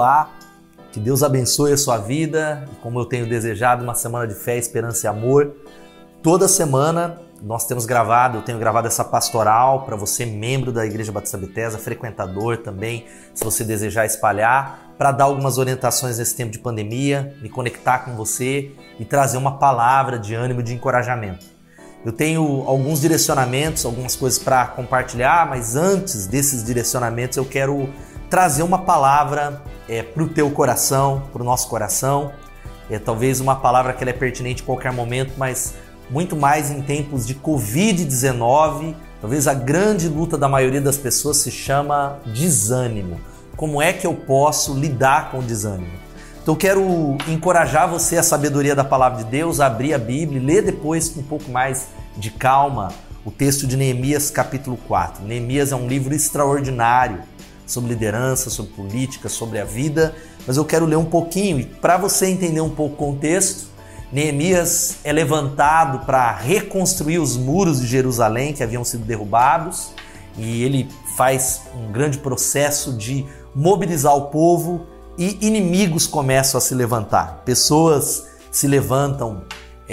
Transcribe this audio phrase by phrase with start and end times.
[0.00, 0.30] Olá,
[0.92, 4.56] que Deus abençoe a sua vida e como eu tenho desejado uma semana de fé,
[4.56, 5.54] esperança e amor.
[6.22, 11.12] Toda semana nós temos gravado, eu tenho gravado essa pastoral para você, membro da Igreja
[11.12, 16.60] Batista Bethesda, frequentador também, se você desejar espalhar, para dar algumas orientações nesse tempo de
[16.60, 21.44] pandemia, me conectar com você e trazer uma palavra de ânimo de encorajamento.
[22.06, 27.90] Eu tenho alguns direcionamentos, algumas coisas para compartilhar, mas antes desses direcionamentos eu quero
[28.30, 32.30] trazer uma palavra é, para o teu coração, para o nosso coração.
[32.88, 35.74] É talvez uma palavra que é pertinente em qualquer momento, mas
[36.08, 38.94] muito mais em tempos de Covid-19.
[39.20, 43.20] Talvez a grande luta da maioria das pessoas se chama desânimo.
[43.56, 45.92] Como é que eu posso lidar com o desânimo?
[46.42, 51.08] Então quero encorajar você a sabedoria da palavra de Deus, abrir a Bíblia, ler depois
[51.08, 52.92] com um pouco mais de calma
[53.24, 55.22] o texto de Neemias capítulo 4.
[55.24, 57.20] Neemias é um livro extraordinário
[57.70, 60.14] sobre liderança, sobre política, sobre a vida,
[60.46, 63.68] mas eu quero ler um pouquinho e para você entender um pouco o contexto,
[64.12, 69.92] Neemias é levantado para reconstruir os muros de Jerusalém que haviam sido derrubados
[70.36, 76.74] e ele faz um grande processo de mobilizar o povo e inimigos começam a se
[76.74, 77.42] levantar.
[77.44, 79.42] Pessoas se levantam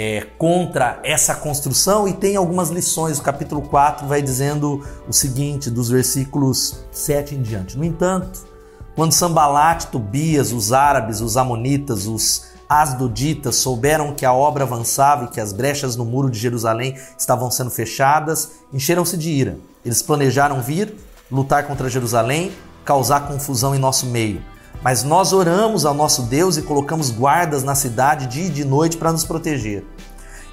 [0.00, 3.18] é, contra essa construção e tem algumas lições.
[3.18, 7.76] O capítulo 4 vai dizendo o seguinte, dos versículos 7 em diante.
[7.76, 8.46] No entanto,
[8.94, 15.28] quando Sambalat, Tobias, os árabes, os amonitas, os asdoditas souberam que a obra avançava e
[15.28, 19.58] que as brechas no muro de Jerusalém estavam sendo fechadas, encheram-se de ira.
[19.84, 20.94] Eles planejaram vir,
[21.28, 22.52] lutar contra Jerusalém,
[22.84, 24.40] causar confusão em nosso meio.
[24.82, 28.96] Mas nós oramos ao nosso Deus e colocamos guardas na cidade dia e de noite
[28.96, 29.84] para nos proteger.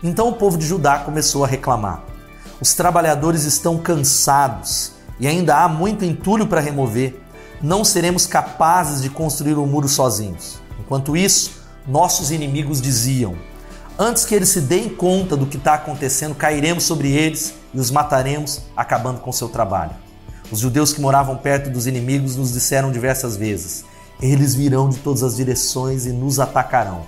[0.03, 2.03] Então o povo de Judá começou a reclamar.
[2.59, 7.21] Os trabalhadores estão cansados e ainda há muito entulho para remover.
[7.61, 10.59] Não seremos capazes de construir o um muro sozinhos.
[10.79, 13.35] Enquanto isso, nossos inimigos diziam:
[13.97, 17.91] Antes que eles se deem conta do que está acontecendo, cairemos sobre eles e os
[17.91, 19.91] mataremos, acabando com seu trabalho.
[20.51, 23.85] Os judeus que moravam perto dos inimigos nos disseram diversas vezes:
[24.21, 27.03] Eles virão de todas as direções e nos atacarão.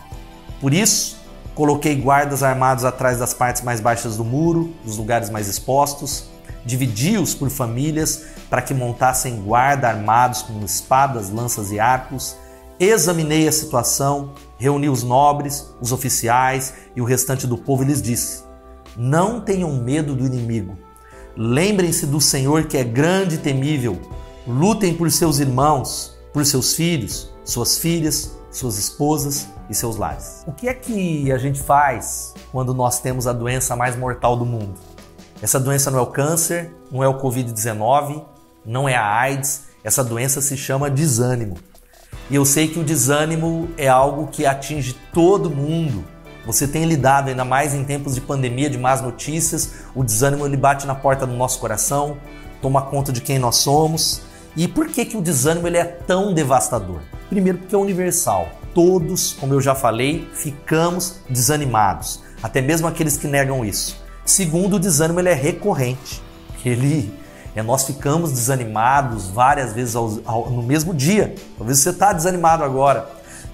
[0.60, 1.18] Por isso,
[1.56, 6.26] coloquei guardas armados atrás das partes mais baixas do muro, dos lugares mais expostos,
[6.66, 12.36] dividi-os por famílias para que montassem guarda armados com espadas, lanças e arcos.
[12.80, 18.02] Examinei a situação reuniu os nobres, os oficiais e o restante do povo e lhes
[18.02, 18.44] disse:
[18.96, 20.78] Não tenham medo do inimigo.
[21.36, 24.00] Lembrem-se do Senhor que é grande e temível.
[24.48, 30.44] Lutem por seus irmãos, por seus filhos, suas filhas, suas esposas e seus lares.
[30.46, 34.46] O que é que a gente faz quando nós temos a doença mais mortal do
[34.46, 34.76] mundo?
[35.42, 38.24] Essa doença não é o câncer, não é o Covid-19,
[38.64, 41.58] não é a AIDS, essa doença se chama desânimo.
[42.30, 46.06] E eu sei que o desânimo é algo que atinge todo mundo.
[46.46, 49.72] Você tem lidado ainda mais em tempos de pandemia, de más notícias.
[49.96, 52.16] O desânimo ele bate na porta do nosso coração,
[52.62, 54.27] toma conta de quem nós somos.
[54.58, 57.00] E por que, que o desânimo ele é tão devastador?
[57.30, 58.50] Primeiro, porque é universal.
[58.74, 62.24] Todos, como eu já falei, ficamos desanimados.
[62.42, 64.04] Até mesmo aqueles que negam isso.
[64.26, 66.24] Segundo, o desânimo ele é recorrente.
[66.66, 67.14] Ele
[67.56, 71.36] é, nós ficamos desanimados várias vezes ao, ao, no mesmo dia.
[71.56, 73.08] Talvez você está desanimado agora.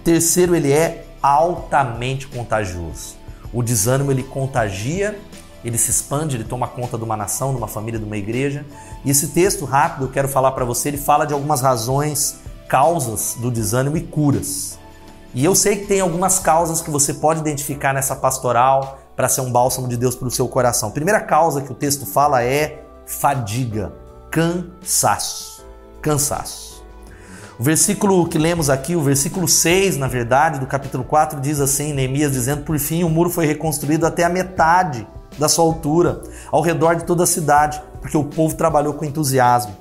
[0.06, 3.16] Terceiro, ele é altamente contagioso.
[3.52, 5.20] O desânimo ele contagia,
[5.64, 8.66] ele se expande, ele toma conta de uma nação, de uma família, de uma igreja.
[9.06, 12.38] E esse texto rápido, eu quero falar para você, ele fala de algumas razões,
[12.68, 14.78] causas do desânimo e curas.
[15.34, 19.42] E eu sei que tem algumas causas que você pode identificar nessa pastoral para ser
[19.42, 20.92] um bálsamo de Deus para o seu coração.
[20.92, 23.94] Primeira causa que o texto fala é fadiga,
[24.30, 25.66] cansaço.
[26.02, 26.84] Cansaço.
[27.58, 31.94] O versículo que lemos aqui, o versículo 6, na verdade, do capítulo 4, diz assim:
[31.94, 35.08] Neemias dizendo: Por fim, o muro foi reconstruído até a metade
[35.38, 36.22] da sua altura,
[36.52, 39.76] ao redor de toda a cidade, porque o povo trabalhou com entusiasmo.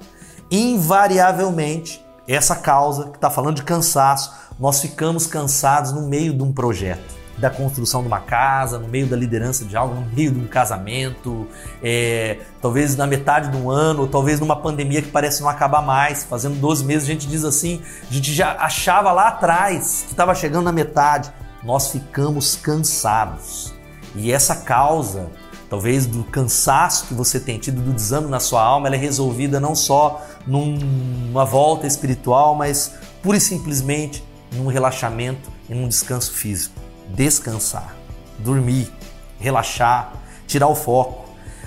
[0.51, 6.53] Invariavelmente, essa causa que está falando de cansaço, nós ficamos cansados no meio de um
[6.53, 10.39] projeto da construção de uma casa, no meio da liderança de algo, no meio de
[10.39, 11.49] um casamento,
[11.83, 15.83] é, talvez na metade de um ano, ou talvez numa pandemia que parece não acabar
[15.83, 16.25] mais.
[16.25, 20.35] Fazendo 12 meses, a gente diz assim, a gente já achava lá atrás que estava
[20.35, 21.33] chegando na metade.
[21.65, 23.75] Nós ficamos cansados.
[24.15, 25.31] E essa causa,
[25.73, 29.59] talvez do cansaço que você tem tido, do desânimo na sua alma, ela é resolvida
[29.59, 32.93] não só numa volta espiritual, mas
[33.23, 34.23] pura e simplesmente
[34.53, 36.79] num relaxamento e num descanso físico
[37.09, 37.97] descansar,
[38.39, 38.93] dormir,
[39.41, 40.13] relaxar,
[40.47, 41.25] tirar o foco.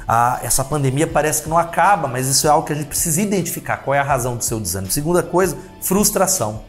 [0.08, 3.20] Ah, essa pandemia parece que não acaba, mas isso é algo que a gente precisa
[3.20, 3.78] identificar.
[3.78, 4.92] Qual é a razão do seu desânimo?
[4.92, 6.62] Segunda coisa, frustração.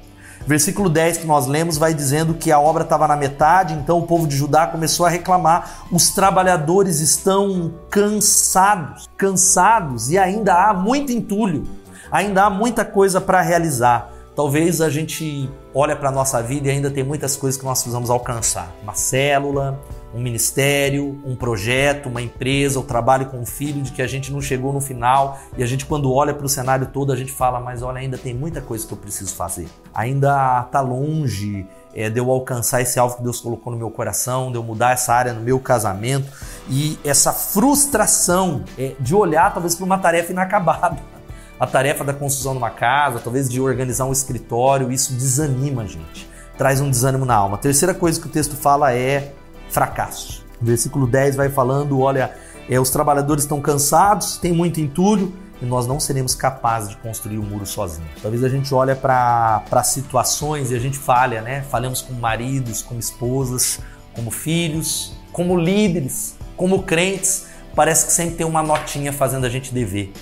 [0.46, 4.06] Versículo 10 que nós lemos vai dizendo que a obra estava na metade, então o
[4.06, 5.86] povo de Judá começou a reclamar.
[5.90, 11.64] Os trabalhadores estão cansados, cansados e ainda há muito entulho,
[12.12, 14.12] ainda há muita coisa para realizar.
[14.36, 17.78] Talvez a gente olhe para a nossa vida e ainda tem muitas coisas que nós
[17.78, 18.70] precisamos alcançar.
[18.82, 19.80] Uma célula,
[20.16, 24.32] um ministério, um projeto, uma empresa, o trabalho com um filho de que a gente
[24.32, 27.30] não chegou no final e a gente quando olha para o cenário todo a gente
[27.30, 29.68] fala, mas olha, ainda tem muita coisa que eu preciso fazer.
[29.94, 34.50] Ainda está longe é, de eu alcançar esse alvo que Deus colocou no meu coração,
[34.50, 36.32] de eu mudar essa área no meu casamento
[36.70, 40.96] e essa frustração é, de olhar talvez para uma tarefa inacabada.
[41.60, 45.86] A tarefa da construção de uma casa, talvez de organizar um escritório, isso desanima a
[45.86, 46.28] gente,
[46.58, 47.56] traz um desânimo na alma.
[47.56, 49.32] A terceira coisa que o texto fala é
[49.68, 50.44] fracasso.
[50.60, 52.34] O versículo 10 vai falando: olha,
[52.68, 57.38] é, os trabalhadores estão cansados, tem muito entulho e nós não seremos capazes de construir
[57.38, 58.10] o um muro sozinhos.
[58.20, 61.62] Talvez a gente olhe para situações e a gente falha, né?
[61.70, 63.80] Falhamos como maridos, como esposas,
[64.14, 67.46] como filhos, como líderes, como crentes.
[67.74, 70.12] Parece que sempre tem uma notinha fazendo a gente dever.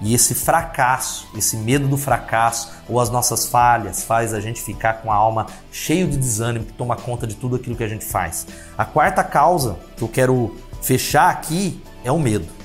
[0.00, 4.94] E esse fracasso, esse medo do fracasso ou as nossas falhas faz a gente ficar
[4.94, 8.04] com a alma cheio de desânimo que toma conta de tudo aquilo que a gente
[8.04, 8.46] faz.
[8.76, 12.58] A quarta causa que eu quero fechar aqui é o medo.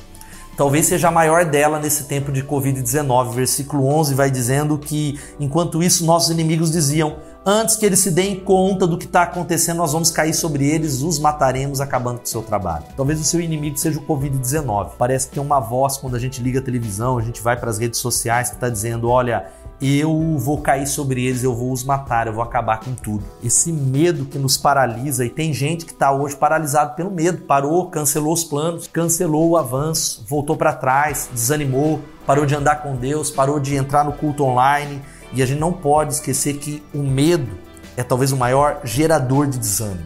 [0.56, 3.34] Talvez seja a maior dela nesse tempo de Covid-19.
[3.34, 8.40] Versículo 11 vai dizendo que, enquanto isso, nossos inimigos diziam: Antes que eles se deem
[8.40, 12.28] conta do que está acontecendo, nós vamos cair sobre eles, os mataremos, acabando com o
[12.28, 12.86] seu trabalho.
[12.96, 14.92] Talvez o seu inimigo seja o Covid-19.
[14.98, 17.70] Parece que tem uma voz quando a gente liga a televisão, a gente vai para
[17.70, 19.48] as redes sociais que está dizendo: olha,
[19.82, 23.26] eu vou cair sobre eles, eu vou os matar, eu vou acabar com tudo.
[23.44, 27.88] Esse medo que nos paralisa, e tem gente que está hoje paralisado pelo medo, parou,
[27.90, 33.30] cancelou os planos, cancelou o avanço, voltou para trás, desanimou, parou de andar com Deus,
[33.30, 35.02] parou de entrar no culto online
[35.34, 37.58] e a gente não pode esquecer que o medo
[37.98, 40.06] é talvez o maior gerador de desânimo.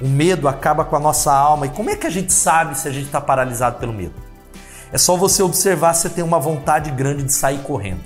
[0.00, 1.66] O medo acaba com a nossa alma.
[1.66, 4.14] E como é que a gente sabe se a gente está paralisado pelo medo?
[4.92, 8.00] É só você observar se você tem uma vontade grande de sair correndo.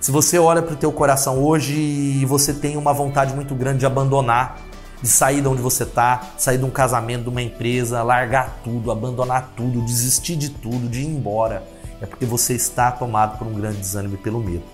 [0.00, 3.78] Se você olha para o teu coração hoje e você tem uma vontade muito grande
[3.78, 4.58] de abandonar,
[5.00, 8.90] de sair de onde você está, sair de um casamento, de uma empresa, largar tudo,
[8.90, 11.62] abandonar tudo, desistir de tudo, de ir embora,
[12.00, 14.64] é porque você está tomado por um grande desânimo e pelo medo.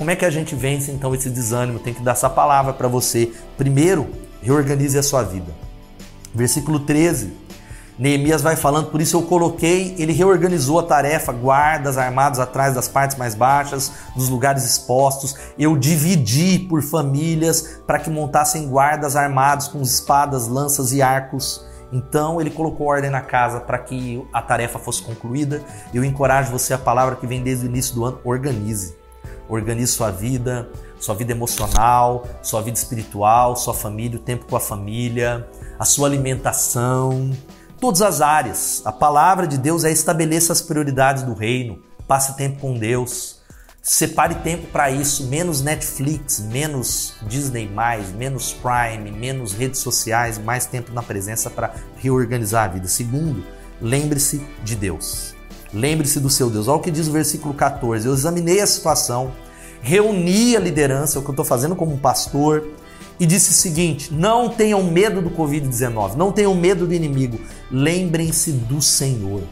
[0.00, 1.78] Como é que a gente vence então esse desânimo?
[1.78, 3.34] Tem que dar essa palavra para você.
[3.58, 4.08] Primeiro,
[4.40, 5.52] reorganize a sua vida.
[6.34, 7.30] Versículo 13.
[7.98, 12.88] Neemias vai falando, por isso eu coloquei, ele reorganizou a tarefa, guardas armados atrás das
[12.88, 15.36] partes mais baixas, dos lugares expostos.
[15.58, 21.62] Eu dividi por famílias para que montassem guardas armados com espadas, lanças e arcos.
[21.92, 25.62] Então ele colocou ordem na casa para que a tarefa fosse concluída.
[25.92, 28.98] Eu encorajo você a palavra que vem desde o início do ano, organize.
[29.50, 30.68] Organize sua vida,
[30.98, 35.48] sua vida emocional, sua vida espiritual, sua família, o tempo com a família,
[35.78, 37.30] a sua alimentação,
[37.80, 38.80] todas as áreas.
[38.84, 43.40] A palavra de Deus é estabeleça as prioridades do reino, passe tempo com Deus.
[43.82, 47.68] Separe tempo para isso, menos Netflix, menos Disney+,
[48.14, 52.86] menos Prime, menos redes sociais, mais tempo na presença para reorganizar a vida.
[52.86, 53.42] Segundo,
[53.80, 55.29] lembre-se de Deus.
[55.72, 56.68] Lembre-se do seu Deus.
[56.68, 58.06] Olha o que diz o versículo 14.
[58.06, 59.32] Eu examinei a situação,
[59.80, 62.66] reuni a liderança, o que eu estou fazendo como pastor,
[63.18, 67.38] e disse o seguinte: não tenham medo do Covid-19, não tenham medo do inimigo.
[67.70, 69.42] Lembrem-se do Senhor.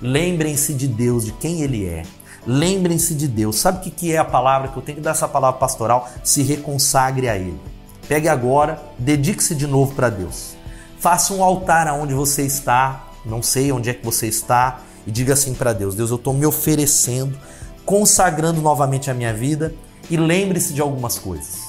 [0.00, 2.02] Lembrem-se de Deus, de quem Ele é.
[2.46, 3.56] Lembrem-se de Deus.
[3.56, 6.08] Sabe o que é a palavra que eu tenho que dar essa palavra pastoral?
[6.22, 7.58] Se reconsagre a Ele.
[8.06, 10.54] Pegue agora, dedique-se de novo para Deus.
[10.98, 15.32] Faça um altar aonde você está, não sei onde é que você está, e diga
[15.32, 17.36] assim para Deus: Deus, eu estou me oferecendo,
[17.84, 19.74] consagrando novamente a minha vida
[20.10, 21.62] e lembre-se de algumas coisas.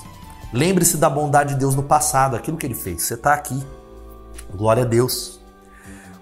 [0.53, 3.03] Lembre-se da bondade de Deus no passado, aquilo que ele fez.
[3.03, 3.61] Você está aqui.
[4.55, 5.39] Glória a Deus.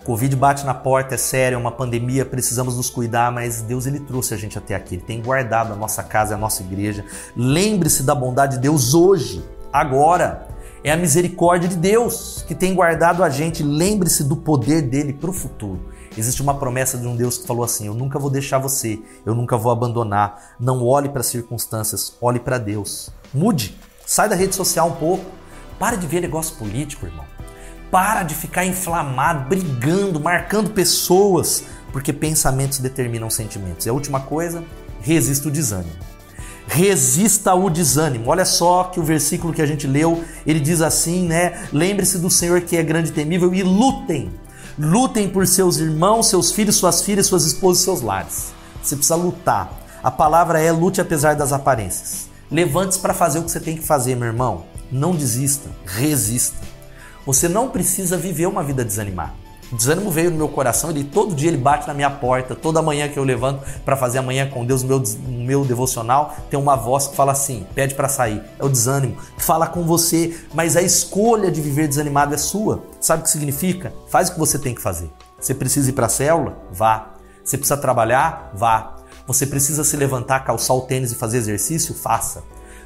[0.04, 4.02] Covid bate na porta, é sério, é uma pandemia, precisamos nos cuidar, mas Deus ele
[4.02, 7.06] trouxe a gente até aqui, ele tem guardado a nossa casa, a nossa igreja.
[7.38, 10.48] Lembre-se da bondade de Deus hoje, agora.
[10.84, 13.64] É a misericórdia de Deus que tem guardado a gente.
[13.64, 15.80] Lembre-se do poder dele para o futuro.
[16.16, 19.34] Existe uma promessa de um Deus que falou assim: Eu nunca vou deixar você, eu
[19.34, 20.56] nunca vou abandonar.
[20.60, 23.10] Não olhe para as circunstâncias, olhe para Deus.
[23.34, 25.26] Mude, sai da rede social um pouco.
[25.80, 27.26] Para de ver negócio político, irmão.
[27.90, 33.86] Para de ficar inflamado, brigando, marcando pessoas, porque pensamentos determinam sentimentos.
[33.86, 34.64] E a última coisa,
[35.02, 35.94] resista o desânimo.
[36.68, 38.30] Resista o desânimo.
[38.30, 41.68] Olha só que o versículo que a gente leu, ele diz assim, né?
[41.74, 44.32] Lembre-se do Senhor que é grande e temível e lutem
[44.78, 48.54] Lutem por seus irmãos, seus filhos, suas filhas, suas esposas seus lares.
[48.82, 49.72] Você precisa lutar.
[50.02, 52.28] A palavra é lute apesar das aparências.
[52.50, 54.66] Levante-se para fazer o que você tem que fazer, meu irmão.
[54.92, 56.58] Não desista, resista.
[57.26, 59.43] Você não precisa viver uma vida desanimada.
[59.74, 62.80] O desânimo veio no meu coração, ele todo dia ele bate na minha porta, toda
[62.80, 67.08] manhã que eu levanto para fazer amanhã com Deus, meu, meu devocional, tem uma voz
[67.08, 68.40] que fala assim: pede para sair.
[68.60, 72.84] É o desânimo, fala com você, mas a escolha de viver desanimado é sua.
[73.02, 73.92] Sabe o que significa?
[74.10, 75.10] Faz o que você tem que fazer.
[75.40, 76.56] Você precisa ir para a célula?
[76.72, 77.16] Vá.
[77.44, 78.52] Você precisa trabalhar?
[78.54, 78.98] Vá.
[79.26, 81.96] Você precisa se levantar, calçar o tênis e fazer exercício?
[81.96, 82.44] Faça.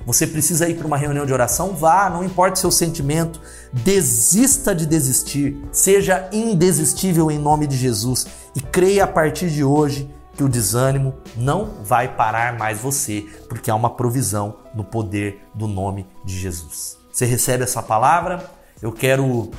[0.07, 1.73] Você precisa ir para uma reunião de oração?
[1.75, 3.41] Vá, não importa o seu sentimento.
[3.73, 5.61] Desista de desistir.
[5.69, 11.15] Seja indesistível em nome de Jesus e creia a partir de hoje que o desânimo
[11.35, 16.97] não vai parar mais você, porque há uma provisão no poder do nome de Jesus.
[17.11, 18.49] Você recebe essa palavra?
[18.81, 19.51] Eu quero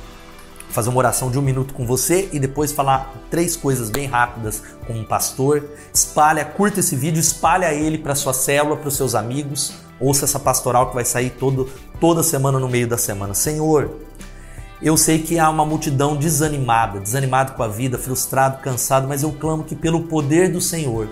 [0.71, 4.63] fazer uma oração de um minuto com você e depois falar três coisas bem rápidas
[4.87, 5.63] com um pastor.
[5.93, 9.87] Espalha, curta esse vídeo, espalha ele para sua célula, para os seus amigos.
[9.99, 13.33] Ouça essa pastoral que vai sair todo, toda semana no meio da semana.
[13.33, 13.91] Senhor,
[14.81, 19.31] eu sei que há uma multidão desanimada, desanimado com a vida, frustrado, cansado, mas eu
[19.33, 21.09] clamo que pelo poder do Senhor,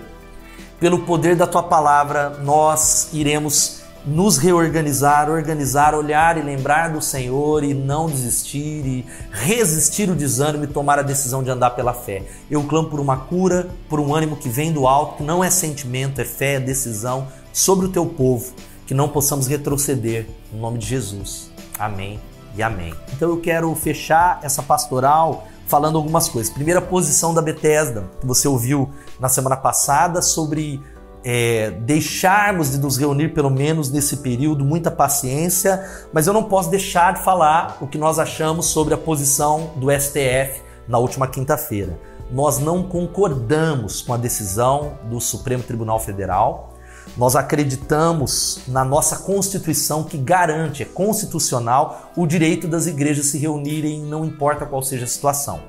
[0.80, 7.62] pelo poder da tua palavra, nós iremos nos reorganizar, organizar, olhar e lembrar do Senhor
[7.62, 12.22] e não desistir e resistir o desânimo e tomar a decisão de andar pela fé.
[12.50, 15.50] Eu clamo por uma cura, por um ânimo que vem do alto, que não é
[15.50, 18.54] sentimento, é fé, é decisão sobre o teu povo
[18.88, 21.50] que não possamos retroceder, no nome de Jesus.
[21.78, 22.18] Amém
[22.56, 22.94] e amém.
[23.12, 26.50] Então eu quero fechar essa pastoral falando algumas coisas.
[26.50, 28.88] Primeira posição da Bethesda, que você ouviu
[29.20, 30.80] na semana passada sobre
[31.22, 36.70] é, deixarmos de nos reunir pelo menos nesse período, muita paciência, mas eu não posso
[36.70, 42.00] deixar de falar o que nós achamos sobre a posição do STF na última quinta-feira.
[42.30, 46.77] Nós não concordamos com a decisão do Supremo Tribunal Federal
[47.16, 54.02] nós acreditamos na nossa Constituição que garante, é constitucional, o direito das igrejas se reunirem,
[54.02, 55.62] não importa qual seja a situação.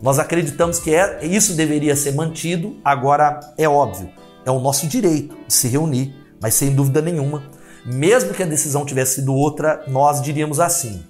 [0.00, 4.10] Nós acreditamos que é, isso deveria ser mantido, agora é óbvio,
[4.44, 7.42] é o nosso direito de se reunir, mas sem dúvida nenhuma,
[7.84, 11.02] mesmo que a decisão tivesse sido outra, nós diríamos assim: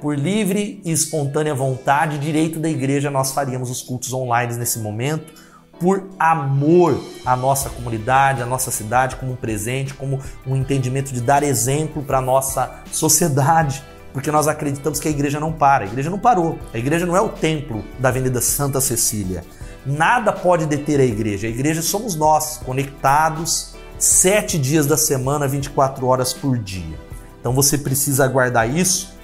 [0.00, 5.49] por livre e espontânea vontade, direito da igreja, nós faríamos os cultos online nesse momento
[5.80, 11.22] por amor à nossa comunidade, à nossa cidade, como um presente, como um entendimento de
[11.22, 13.82] dar exemplo para a nossa sociedade,
[14.12, 15.84] porque nós acreditamos que a igreja não para.
[15.84, 16.58] A igreja não parou.
[16.74, 19.42] A igreja não é o templo da Avenida Santa Cecília.
[19.86, 21.46] Nada pode deter a igreja.
[21.46, 26.98] A igreja somos nós, conectados sete dias da semana, 24 horas por dia.
[27.40, 29.14] Então você precisa guardar isso.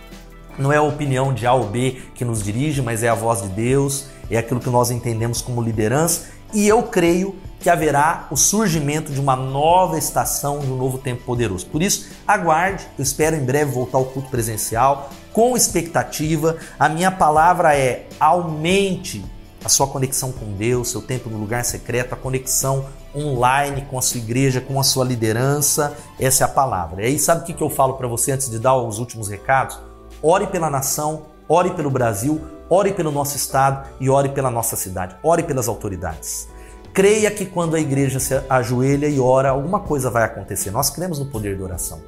[0.59, 3.43] Não é a opinião de A ou B que nos dirige, mas é a voz
[3.43, 8.37] de Deus, é aquilo que nós entendemos como liderança e eu creio que haverá o
[8.37, 11.67] surgimento de uma nova estação, de um novo tempo poderoso.
[11.67, 16.57] Por isso, aguarde, eu espero em breve voltar ao culto presencial com expectativa.
[16.79, 19.23] A minha palavra é: aumente
[19.63, 24.03] a sua conexão com Deus, seu tempo no lugar secreto, a conexão online com a
[24.03, 25.95] sua igreja, com a sua liderança.
[26.19, 27.03] Essa é a palavra.
[27.03, 29.79] E aí, sabe o que eu falo para você antes de dar os últimos recados?
[30.23, 35.17] Ore pela nação, ore pelo Brasil, ore pelo nosso estado e ore pela nossa cidade.
[35.23, 36.49] Ore pelas autoridades.
[36.93, 40.71] Creia que quando a igreja se ajoelha e ora, alguma coisa vai acontecer.
[40.71, 42.01] Nós cremos no poder da oração.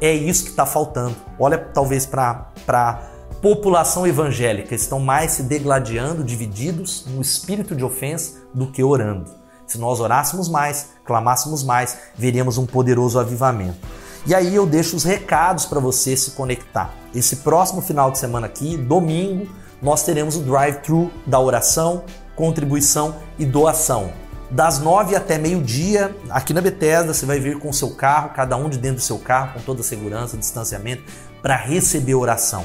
[0.00, 1.14] É isso que está faltando.
[1.38, 2.98] Olha, talvez para a
[3.40, 9.30] população evangélica, estão mais se degladiando, divididos no espírito de ofensa do que orando.
[9.66, 13.78] Se nós orássemos mais, clamássemos mais, veríamos um poderoso avivamento.
[14.26, 16.94] E aí eu deixo os recados para você se conectar.
[17.14, 19.48] Esse próximo final de semana aqui, domingo,
[19.82, 22.04] nós teremos o drive-thru da oração,
[22.36, 24.12] contribuição e doação.
[24.48, 28.56] Das nove até meio-dia, aqui na Bethesda, você vai vir com o seu carro, cada
[28.56, 31.02] um de dentro do seu carro, com toda a segurança, distanciamento,
[31.40, 32.64] para receber oração.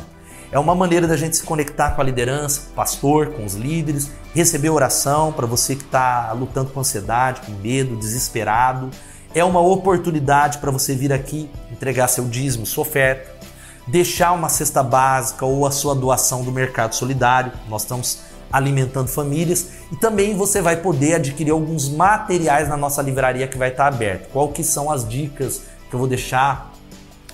[0.52, 3.56] É uma maneira da gente se conectar com a liderança, com o pastor, com os
[3.56, 8.90] líderes, receber oração para você que está lutando com ansiedade, com medo, desesperado.
[9.34, 13.37] É uma oportunidade para você vir aqui entregar seu dízimo, sua oferta,
[13.88, 17.52] deixar uma cesta básica ou a sua doação do mercado solidário.
[17.70, 18.20] Nós estamos
[18.52, 23.70] alimentando famílias e também você vai poder adquirir alguns materiais na nossa livraria que vai
[23.70, 24.30] estar aberta.
[24.32, 26.72] Qual que são as dicas que eu vou deixar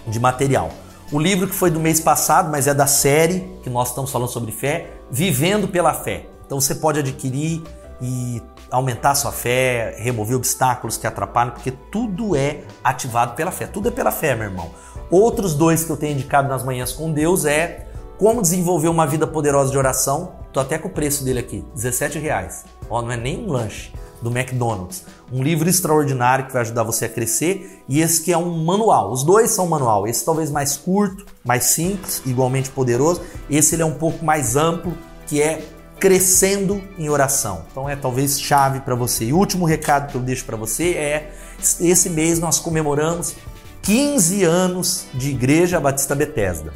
[0.08, 0.72] de material?
[1.12, 4.30] O livro que foi do mês passado, mas é da série que nós estamos falando
[4.30, 6.26] sobre fé, Vivendo pela Fé.
[6.44, 7.62] Então você pode adquirir
[8.02, 8.42] e
[8.74, 13.68] aumentar sua fé, remover obstáculos que atrapalham, porque tudo é ativado pela fé.
[13.68, 14.72] Tudo é pela fé, meu irmão.
[15.12, 17.88] Outros dois que eu tenho indicado nas manhãs com Deus é
[18.18, 20.34] como desenvolver uma vida poderosa de oração.
[20.52, 22.66] Tô até com o preço dele aqui, 17 reais.
[22.90, 23.94] Ó, não é nem um lanche.
[24.24, 25.04] do McDonald's.
[25.32, 29.12] Um livro extraordinário que vai ajudar você a crescer e esse que é um manual.
[29.12, 30.08] Os dois são manual.
[30.08, 33.22] Esse talvez mais curto, mais simples, igualmente poderoso.
[33.50, 35.62] Esse ele é um pouco mais amplo, que é
[36.04, 37.64] crescendo em oração.
[37.72, 39.24] Então é talvez chave para você.
[39.24, 41.32] E o último recado que eu deixo para você é
[41.80, 43.38] esse mês nós comemoramos
[43.84, 46.74] 15 anos de Igreja Batista Bethesda.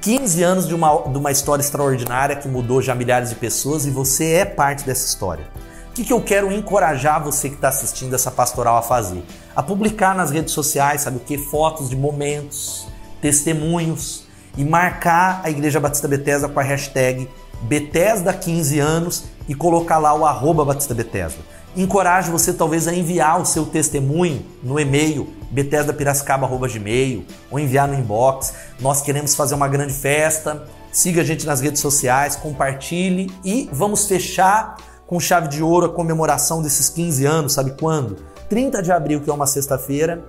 [0.00, 3.90] 15 anos de uma, de uma história extraordinária que mudou já milhares de pessoas e
[3.90, 5.44] você é parte dessa história.
[5.90, 9.22] O que, que eu quero encorajar você que está assistindo essa pastoral a fazer?
[9.54, 11.38] A publicar nas redes sociais, sabe o que?
[11.38, 12.88] Fotos de momentos,
[13.20, 14.24] testemunhos
[14.56, 17.28] e marcar a Igreja Batista Bethesda com a hashtag
[17.62, 21.38] Bethesda 15 anos e colocar lá o arroba Batista Bethesda.
[21.76, 28.54] Encorajo você talvez a enviar o seu testemunho no e-mail betesdapiracicaba.gmail ou enviar no inbox.
[28.80, 30.64] Nós queremos fazer uma grande festa.
[30.92, 35.88] Siga a gente nas redes sociais, compartilhe e vamos fechar com chave de ouro a
[35.88, 38.16] comemoração desses 15 anos, sabe quando?
[38.48, 40.24] 30 de abril, que é uma sexta-feira,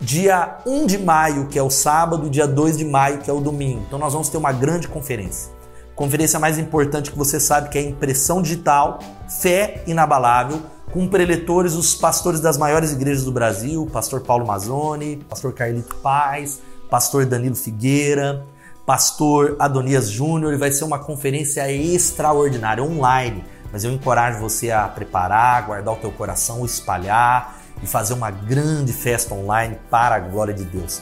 [0.00, 3.32] dia 1 de maio, que é o sábado, e dia 2 de maio, que é
[3.32, 3.82] o domingo.
[3.86, 5.55] Então nós vamos ter uma grande conferência.
[5.96, 8.98] Conferência mais importante que você sabe que é impressão digital,
[9.40, 10.60] fé inabalável
[10.92, 16.60] com preletores os pastores das maiores igrejas do Brasil, pastor Paulo Mazzoni, pastor Carlito Paz,
[16.90, 18.44] pastor Danilo Figueira,
[18.84, 24.86] pastor Adonias Júnior, e vai ser uma conferência extraordinária, online, mas eu encorajo você a
[24.86, 30.52] preparar, guardar o teu coração, espalhar e fazer uma grande festa online para a glória
[30.52, 31.00] de Deus.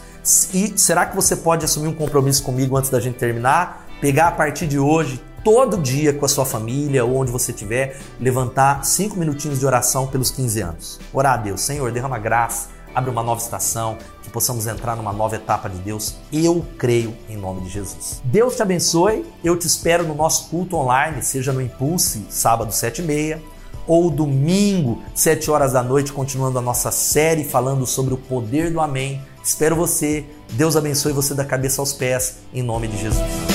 [0.53, 3.84] E será que você pode assumir um compromisso comigo antes da gente terminar?
[4.04, 7.99] Pegar a partir de hoje todo dia com a sua família ou onde você estiver,
[8.20, 11.00] levantar cinco minutinhos de oração pelos 15 anos.
[11.11, 15.37] Orar a Deus, Senhor, derrama graça, abre uma nova estação, que possamos entrar numa nova
[15.37, 16.16] etapa de Deus.
[16.30, 18.20] Eu creio em nome de Jesus.
[18.25, 19.25] Deus te abençoe.
[19.42, 23.43] Eu te espero no nosso culto online, seja no Impulse, sábado 7 e meia,
[23.86, 28.82] ou domingo, 7 horas da noite, continuando a nossa série falando sobre o poder do
[28.82, 29.23] Amém.
[29.43, 30.26] Espero você.
[30.52, 33.53] Deus abençoe você da cabeça aos pés, em nome de Jesus.